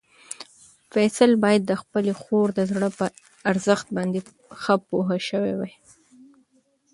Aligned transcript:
فیصل 0.93 1.31
باید 1.43 1.61
د 1.67 1.71
خپلې 1.81 2.13
خور 2.21 2.47
د 2.53 2.59
زړه 2.71 2.87
په 2.97 3.05
ارزښت 3.51 3.87
باندې 3.97 4.19
ښه 4.61 4.75
پوه 4.87 5.07
شوی 5.29 5.53
وای. 5.55 5.73